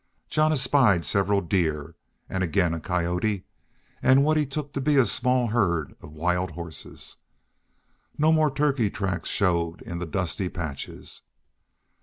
[0.31, 1.93] Jean espied several deer,
[2.27, 3.45] and again a coyote,
[4.01, 7.17] and what he took to be a small herd of wild horses.
[8.17, 11.21] No more turkey tracks showed in the dusty patches.